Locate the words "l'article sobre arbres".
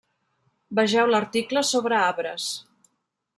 1.11-2.49